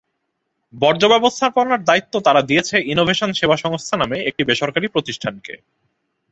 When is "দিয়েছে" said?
2.41-2.75